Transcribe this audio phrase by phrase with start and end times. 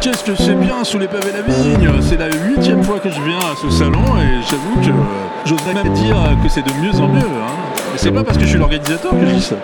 [0.00, 3.20] Qu'est-ce que c'est bien sous les pavés la vigne C'est la huitième fois que je
[3.20, 6.94] viens à ce salon et j'avoue que euh, j'oserais même dire que c'est de mieux
[7.00, 7.20] en mieux.
[7.20, 7.52] Hein.
[7.94, 9.56] Et c'est pas parce que je suis l'organisateur que je dis ça.